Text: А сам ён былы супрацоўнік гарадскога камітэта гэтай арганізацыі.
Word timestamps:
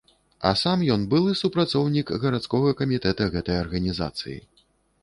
А 0.49 0.53
сам 0.61 0.85
ён 0.95 1.03
былы 1.11 1.35
супрацоўнік 1.43 2.13
гарадскога 2.25 2.75
камітэта 2.81 3.31
гэтай 3.39 3.63
арганізацыі. 3.67 4.39